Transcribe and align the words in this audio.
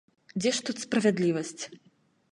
Дзе 0.41 0.53
ж 0.59 0.63
тут 0.69 0.81
справядлівасць? 0.85 1.63